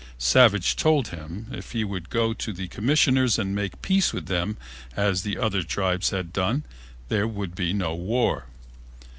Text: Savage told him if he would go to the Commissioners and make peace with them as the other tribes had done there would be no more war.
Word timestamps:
Savage 0.17 0.75
told 0.75 1.09
him 1.09 1.45
if 1.51 1.73
he 1.73 1.83
would 1.83 2.09
go 2.09 2.33
to 2.33 2.51
the 2.51 2.67
Commissioners 2.69 3.37
and 3.37 3.53
make 3.53 3.83
peace 3.83 4.11
with 4.13 4.25
them 4.25 4.57
as 4.95 5.21
the 5.21 5.37
other 5.37 5.61
tribes 5.61 6.09
had 6.09 6.33
done 6.33 6.63
there 7.09 7.27
would 7.27 7.53
be 7.53 7.71
no 7.71 7.89
more 7.89 7.97
war. 7.97 8.45